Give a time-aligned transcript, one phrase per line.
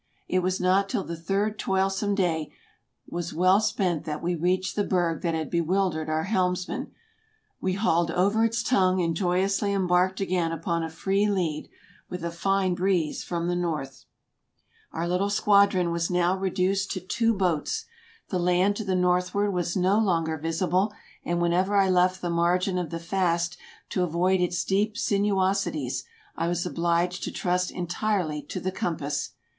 [0.27, 2.51] It was not till the third toilsome day
[3.07, 6.89] was well spent that we reached the berg that had bewildered our helmsman.
[7.61, 11.69] We hauled over its tongue and joyously em barked again upon a free lead,
[12.09, 14.05] with a fine breeze from the north.
[14.91, 17.85] Our little squadron was now reduced to two boats.
[18.29, 20.91] The land to the northward was no longer visible,
[21.23, 23.55] and whenever I left the margin of the fast
[23.89, 26.05] to avoid its deep sinuosities,
[26.35, 29.33] I was obliged to trust entirely to the compass.